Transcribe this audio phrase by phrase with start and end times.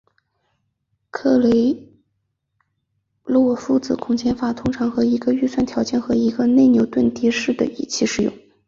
[1.11, 1.77] 克雷
[3.23, 8.33] 洛夫子空间法通常和一个预条件算子和一个内牛顿迭代一起使用。